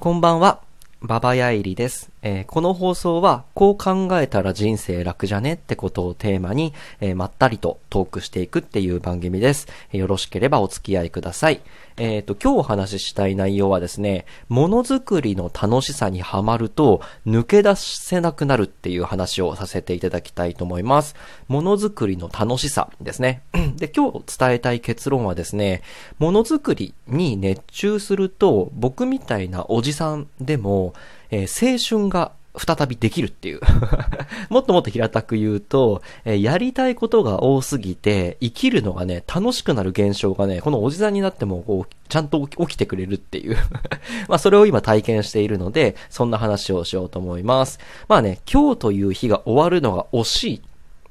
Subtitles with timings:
[0.00, 0.62] こんばんは。
[1.02, 9.68] ババヤエリです、えーこの放送は、こう考えたら人生楽じゃねってことをテーマに、えーまったりとトークしていくっていう番組です。
[9.92, 11.60] よろしければお付き合いください。
[11.96, 21.14] えっ、と、今日お話ししたい内容はですね、ものづくりの楽しさにはまると、抜け出せなくなるっていう話をさせていただきたいと思います。
[21.46, 23.42] ものづくりの楽しさですね。
[23.76, 25.82] で、今日伝えたい結論はですね、
[26.18, 30.94] ものづくりに熱中すると、僕みたいなおじさんでも、
[31.30, 33.60] えー青春が再びできるっていう。
[34.50, 43.56] もっともっと平たく言うと、えーやりたいことが多すぎて、生きるのがね、楽しくなる現象がね、このおじさんになっても、こう、ちゃんと起きてくれるっていう。
[44.28, 47.78] まあ、それを今体験しているので、そんな話をしようと思います。
[48.08, 50.60] まあね、今日という日が終わるのが惜しいっ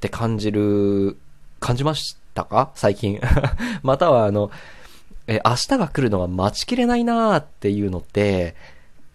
[0.00, 1.16] て感じる、
[1.60, 2.72] 感じましたか？
[2.74, 3.18] 最近。
[3.82, 4.50] またはあの、
[5.26, 8.54] えー明日が来るのが待ちきれないなーっていうのって、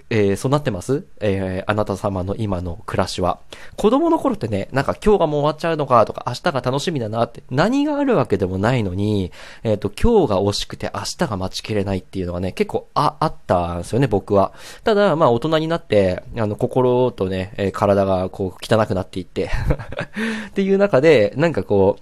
[0.10, 1.06] えーそうなってます？
[1.20, 3.40] えーあなた様の今の暮らしは。
[3.76, 9.32] 子供の頃ってね、なんか今日がもう終わっちゃうのかとか、明日が楽しみだなって、何があるわけでもないのに、
[9.64, 14.54] えっ、と、今日が惜しくて明日が待ちきれないっていうのがね、結構あ、あったんですよね、僕は。
[14.84, 19.50] ただ、まあ大人になって、あの、心とね、え体がこう汚くなっていって、
[20.50, 21.98] っていう中で、なんかこ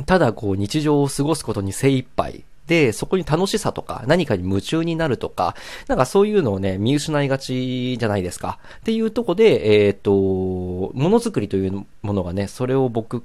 [0.00, 2.44] う、ただこう日常を過ごすことに精一杯。
[2.66, 5.54] で、そこに楽しさとか、何かに夢中になるとか、
[5.86, 8.58] なんかそういうのをね、見失いがちじゃないですか。
[8.78, 13.22] っていうとこで、えっ、と、ものづくりというものがね、それを僕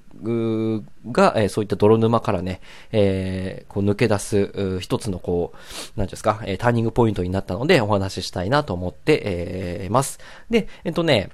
[1.12, 5.54] が、えーそういった泥沼からね、えーこう抜け出す、一つのこ
[5.95, 10.20] う、なんですか、えターニングポイントになったので、お話ししたいなと思って、えーます。
[10.50, 11.30] で、えっ、とね、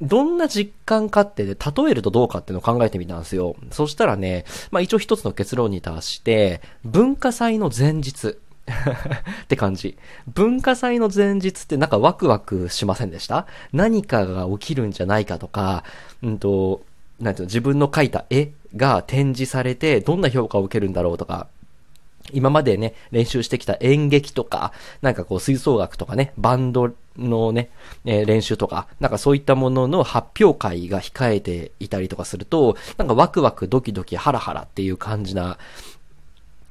[0.00, 1.54] どんな実感かって、例
[1.90, 3.56] えるとどうかっていうのを考えてみたんですよ。
[3.70, 8.38] そしたらね、まあ一応一つの結論に達して、文化祭の前日。
[9.44, 9.96] って感じ。
[10.26, 13.46] 文化祭の前日ってなんかワクワクしませんでした？
[13.72, 15.84] 何かが起きるんじゃないかとか、
[16.22, 16.82] うんと、
[17.20, 21.46] なんていうの、自分の描いた絵が展示されて、どんな評価を受けるんだろうとか、
[22.32, 27.70] 今までね、練習してきた演劇とか、なんかこう吹奏楽とかね、バンドのね、
[28.04, 35.58] えー練習とか、なんかそういったものの発表会が控えていたりとかすると、なんかワクワクドキドキハラハラっていう感じな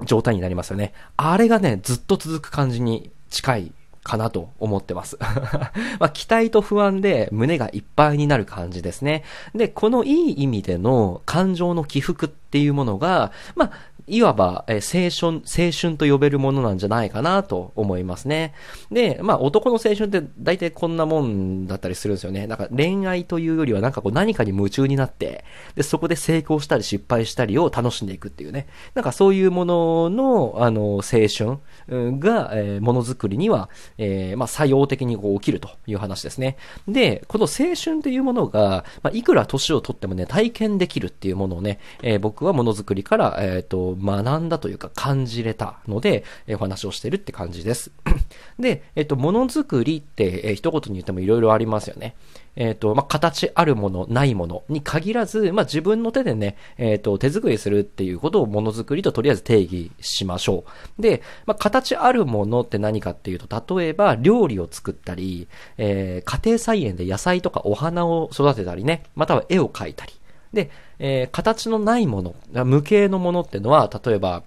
[0.03, 0.93] 状態になりますよね。
[1.17, 3.71] あれがね、ずっと続く感じに近い
[4.05, 5.17] かなと思ってます。
[5.99, 9.23] まあ、期待と不安で胸がいっぱいになる感じですね。
[9.55, 13.71] で、このいい意味での感情の起伏っていうものが、まあ、
[14.07, 18.53] いわば、えー青春、青春と呼べるものなんじゃないかなと思いますね。
[18.91, 22.45] で、まあ男の青春って大体こんなもんだったりするんですよね。
[22.45, 25.43] なんか恋愛というよりはなんかこう何かに夢中になって、
[25.75, 28.67] で、そこで成功したり失敗したりを楽しんでいくっていうね。
[28.93, 36.57] なんかそういうものの、あの、青春が、えーものづくりには、えーまあ作用的にこう起きるという話ですね。
[36.87, 47.91] で、この青春というものが、まあいくら年を取ってもね、体験できるっていうものをね、えー僕はものづくりから、えっ、と、学んだというか感じれたので、えお話をしてるって感じです。
[48.59, 52.15] で、えっ、と、ものづくりって、え一言に言ってもいろいろありますよね。
[52.55, 60.63] えっ、と、まあ、形あるもの、ないものに限らず、まあ、自分の手でね、えっ、と、手作りするっていうことをものづくりととりあえず定義しましょ
[60.97, 61.01] う。
[61.01, 65.47] で、まあ、形あるものって何かっていうと、例えば、料理を作ったり、
[65.77, 70.13] えー家庭菜園で野菜とかお花を育てたりね、または絵を描いたり。
[70.53, 70.69] で、
[70.99, 72.35] えー形のないもの、
[72.65, 74.43] 無形のものってのは、例えば、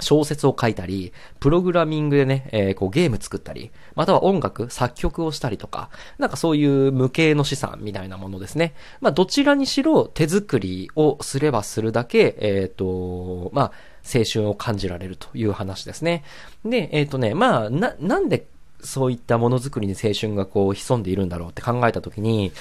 [0.00, 8.74] 小説を書いたり、プログラミングでね、えーこうゲーム作ったり、または音楽、作曲をしたりとか、なんかそういう無形の資産みたいなものですね。
[9.00, 16.24] まあどちらにしろ手作りをすればするだけ、えっ、と、まあ青春を感じられるという話ですね。
[16.64, 18.46] で、えっ、とね、まあな、なんで
[18.84, 22.52] そういったものづくりに青春がこう潜んでいるんだろうって考えたときに、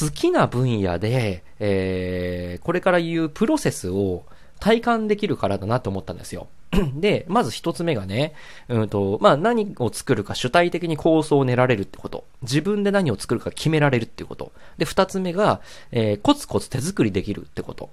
[0.00, 4.24] 好きな分野で、えーこれから言うプロセスを
[4.60, 6.48] 体感できるからだなと思ったんですよ。
[6.94, 8.34] で、まず一つ目がね、
[8.68, 12.24] うんと、まあ何を作るか主体的に構想を練られるってこと。
[12.42, 14.52] 自分で何を作るか決められるってこと。
[14.78, 15.60] で、二つ目が、
[15.92, 17.90] えーコツコツ手作りできるってこと。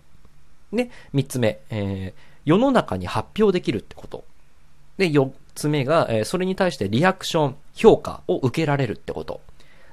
[0.72, 4.26] で、三つ目、えー世の中に発表できるってこと。
[4.98, 9.42] で、四つ目が、えそれに対してリアクション、評価を受けられるってこと。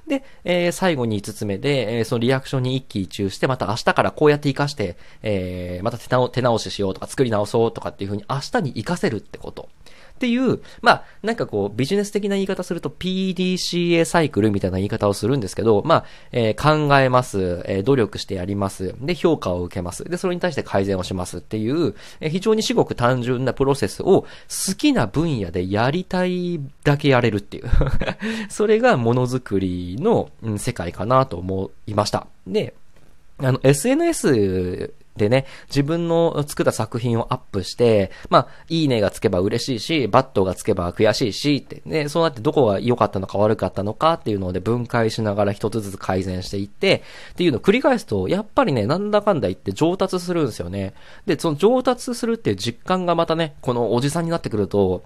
[0.07, 9.69] で、えー最後に五つ目で、えーそのリアクションに一喜一憂して、また明日からこうやって活かして、えーまた手直手直ししようとか作り直そうとかっていう風に明日に活かせるってこと。
[10.19, 27.65] っていう、まあ、なんかこう、ビジネス的な言い方すると PDCA サイクルみたいな言い方をするんですけど、まあ、えー考えます、えー努力してやります、で、評価を受けます、で、それに対して改善をしますっていう、えー非常に至極単純なプロセスを好きな分野でやりたいだけやれるっていう。
[28.51, 32.27] それがものづくりの、世界かなと思いました。
[32.47, 32.75] で、
[33.39, 50.95] あの、SNS でね、自分の作った作品をアップして、まあ、いいねがつけば嬉しいし、バットがつけば悔しいし、って、ね、そうなってどこが良かったのか悪かったのかっていうので分解しながら一つずつ改善していって、っていうのを繰り返すと、やっぱりね、なんだかんだ言って上達するんですよね。
[51.27, 55.03] で、その上達するっていう実感がまたね、このおじさんになってくると、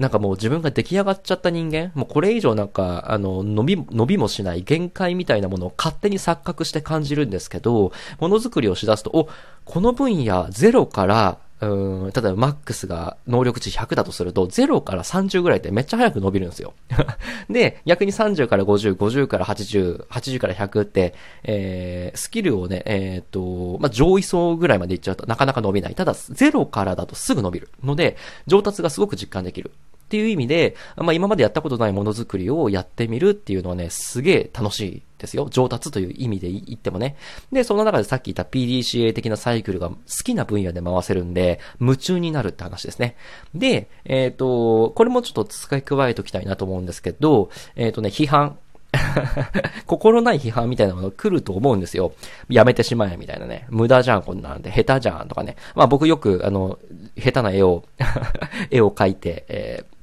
[0.00, 9.28] なんかもう自分が出来上がっちゃった人間、もうこれ以上なんか、あの、伸び、伸びもしない限界みたいなものを勝手に錯覚して感じるんですけど、ものづくりをしだすと、お、
[9.66, 16.72] この分野0から、うん、例えばマックスが能力値100だとすると、0から30ぐらいってめっちゃ早く伸びるんですよ。
[17.50, 21.12] で、逆に30から50、50から80、80から100って、
[21.44, 25.94] えー、スキルをね、えーっと、まあ、上位層ぐらいまでいっちゃうとなかなか伸びない。
[25.94, 29.70] ただ、0からだとすぐ伸びるので、上達がすごく実感できる。
[30.10, 35.46] っていう意味で、まあ、今までやったことないものづくりをやってみるっていうのはね、すげえ楽しいですよ。
[35.50, 37.14] 上達という意味で言ってもね。
[37.52, 43.14] で、その中でさっき言った PDCA 的なサイクルが好きな分野で回せるんで、夢中になるって話ですね。
[43.54, 48.58] で、えっ、と、これもちょっと使い加えておきたいなと思うんですけど、えっ、とね、批判。
[49.86, 52.12] 心ない批判みたいなもの来ると思うんですよ。
[52.48, 53.66] やめてしまえみたいなね。
[53.70, 54.72] 無駄じゃん、こんなんで。
[54.72, 55.56] 下手じゃん、とかね。
[55.76, 56.78] まあ僕よく、あの、
[57.16, 57.84] 下手な絵を、
[58.70, 59.99] 絵を描いて、えー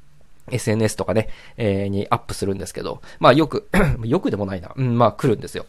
[0.52, 3.70] SNS とかね、えーにアップするんですけど、まあよく、
[4.04, 4.72] よくでもないな。
[4.76, 5.66] うん、まあ来るんですよ。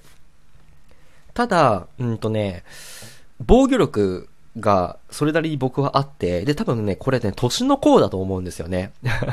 [1.35, 2.65] ただ、うんとね、
[3.41, 4.29] 防御力
[4.59, 8.93] がそれなりに僕はあって、で、多分ね、これね、年の功だと思うんですよね。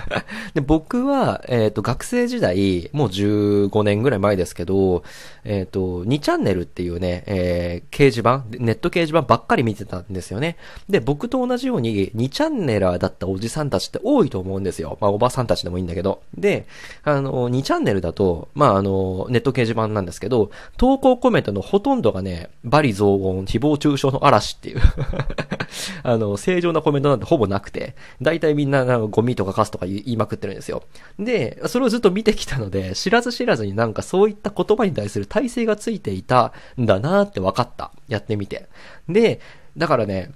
[0.53, 5.03] で、僕は、えっ、と、学生時代、もう15年ぐらい前ですけど、
[5.43, 10.57] えっ、と、2チャンネルっていうね、えー掲示板、ネット掲示板ばっかり見てたんですよね。
[10.89, 14.97] で、僕と同じように2チャンネラーだったおじさんたちって多いと思うんですよ。
[15.01, 16.21] まあ、おばさんたちでもいいんだけど。
[16.37, 16.67] で、
[17.03, 24.79] あの、2チャンネルだと、まあ、あの、ネット掲示板なんですけど、投稿コメントのほとんどがね、バリ雑言、誹謗中傷の嵐っていう
[26.03, 30.83] あの、正常なコメントなんてほぼなくて、大体みんな、なんかゴミとかカスとか言いまくってるんですよ。
[31.19, 37.91] で、それをずっと見てきたので、知らず知らずになんかそういった言葉に対する体制がついていたんだなって分かった。
[38.07, 38.67] やってみて。
[39.09, 39.39] で、
[39.77, 40.31] だからね、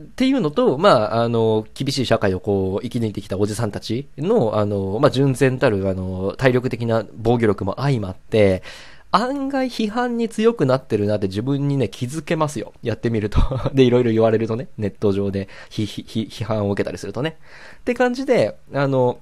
[0.00, 8.62] っていうのと、まあ、あの、厳しい社会をこう、生き抜いてきたおじさんたちの、あの、まあ、純然たる、あの、体力的な防御力も相まって、
[9.12, 12.72] 案外批判に強くなってるなって自分にね、気づけますよ。
[12.82, 13.40] やってみると。
[13.74, 17.36] で、いろいろ言われるとね、ネット上で批批批判を受けたりするとね。
[17.80, 19.18] って感じで、あの、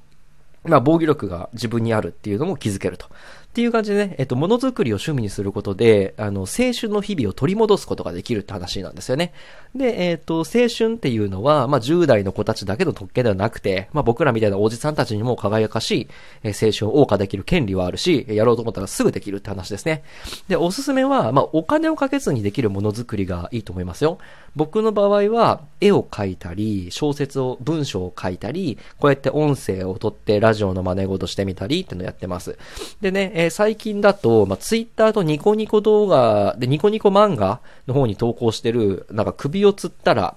[0.69, 3.07] まあ、防御力が自分にあるっていうのも気づけると。
[3.07, 9.33] っていう感じでね、えっと、ものづくりを趣味にすることで、あの、青春の日々を取り戻すことができるって話なんですよね。
[9.75, 16.09] で、えっと、青春っていうのは、まあ、10代の子たちだけの特権ではなくて、まあ、僕らみたいなおじさんたちにも輝かしい、
[16.45, 20.03] えー青春を謳歌できる権利はあるし、やろうと思ったらすぐできるって話ですね。
[20.49, 24.19] で、おすすめは、まあ、お金をかけずにできるものづくりがいいと思いますよ。
[24.55, 32.59] 僕の場合は、絵を描いたり、小説を、文章を書いたり、こうやって音声を取ってラジオの真似事してみたりっていうのやってます。
[33.01, 40.37] でね、えー最近だと、まあ、ツイッターとニコニコ動画、で、ニコニコ漫画の方に投稿してる、なんか首を吊ったら、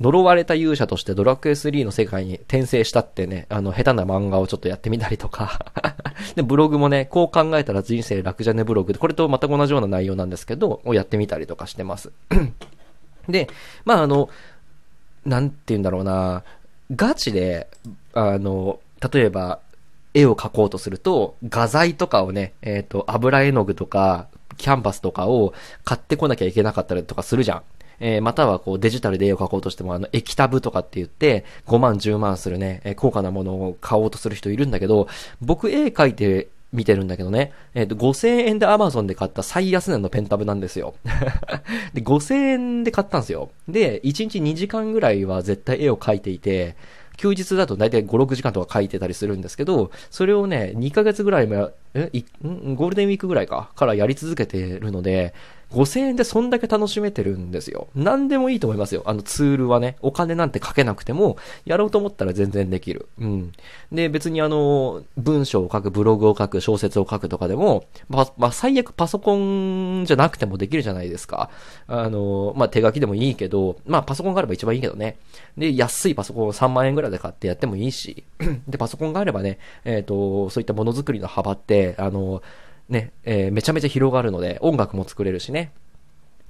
[0.00, 5.72] 呪われた勇者としてドラクエ3の世界に転生したってね、あの、下手な漫画をちょっとやってみたりとか。
[6.34, 12.10] で、ブログもね、こう考えたら人生楽じゃねブログで、これと全く同じような内容なんですけど、をやってみたりとかしてます。
[13.28, 13.48] で、
[13.84, 14.28] まああの、
[15.24, 16.42] なんて言うんだろうな、
[16.94, 17.68] ガチで、
[18.12, 18.80] あの、
[19.12, 19.60] 例えば、
[20.14, 24.28] 絵を描こうとすると、画材とかをね、えっ、と、油絵の具とか、
[24.58, 25.54] キャンバスとかを
[25.84, 27.62] 買ってこなきゃいけなかったりとかするじゃん。
[28.00, 35.08] えーまたはこうデジタルで絵を描こうとしても、あの、液タブとかって言って、5万、10万するね、えー高価なものを買おうとする人いるんだけど、
[35.40, 40.94] 僕絵描いて見てるんだけどね、えっ、と、5000円で Amazon で買った最安値のペンタブなんですよ。
[41.94, 43.50] で、5000円で買ったんですよ。
[43.68, 46.76] で、1日2時間ぐらいは絶対絵を描いていて、
[47.16, 52.10] 休日だと大体5、6時間とか書いてたりするんですけど、それをね、2ヶ月ぐらいも、え、
[52.42, 55.34] ゴールデンウィークぐらいか、からやり続けてるので、
[55.72, 57.88] 5000円でそんだけ楽しめてるんですよ。
[57.94, 59.02] 何でもいいと思いますよ。
[59.06, 63.08] あのツールはね、お金なんてかけなくても、やろうと思ったら全然できる。
[63.18, 63.52] うん。
[63.90, 71.50] で、別にあの、文章を書く、ブログを書く、小説を書くとかでも、ま、まあ、最悪パソコンじゃなくてもできるじゃないですか。
[71.86, 75.16] あの、まあ、手書きでもいいけど、まあ、パソコンがあれば一番いいけどね。
[75.56, 78.24] で、安いパソコンを3万円ぐらいで買ってやってもいいし、
[78.68, 82.42] で、パソコンがあればね、えっ、ー、と、そういったものづくりの幅って、あの、
[82.92, 85.72] ね、えー、めちゃめちゃ広がるので、音楽も作れるしね。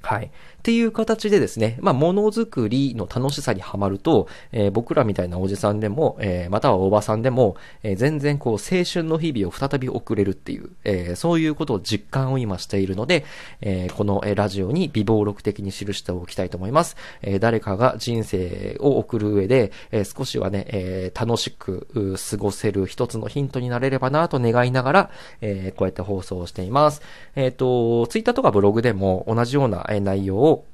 [0.03, 0.27] はい。
[0.27, 0.31] っ
[0.63, 13.25] ていう形でですね、まあ、ものづくりの楽しさにはまると、えー、僕らみたいなおじさんでも、えー、またはおばさんでも、えー、全然こう、青春の日々を再び送れるっていう、えそういうことを実感を今しているので、
[13.61, 16.97] えこの、ラジオに微暴録的に記しておきたいと思います。
[17.23, 21.89] え誰かが人生を送る上で、え少しはね、え楽しく
[22.31, 27.03] 過ごせる一つのヒントになれればなと願いながら、えこうやって放送をしています。
[27.35, 30.67] えっ、と、ツイッターとかブログでも同じような内容を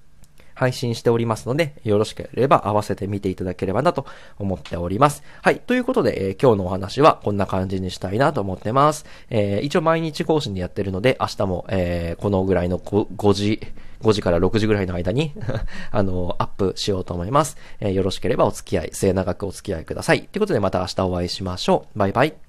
[0.58, 4.06] 配信しておりますので、よろしければ合わせて見ていただければなと
[4.38, 5.22] 思っております。
[5.40, 5.60] はい。
[5.60, 9.06] ということで、えー、今日のお話はこんな感じにしたいなと思ってます。
[9.30, 13.60] えー、一応毎日更新でやってるので、明日も、えー、このぐらいの 5, 5時、
[14.02, 15.32] 5時から6時ぐらいの間に
[15.92, 17.56] あの、アップしようと思います。
[17.78, 20.22] えー、よろしければお付き合い、末長くお付き合いください。
[20.22, 21.98] ということでまた明日お会いしましょう。
[21.98, 22.47] バイバイ。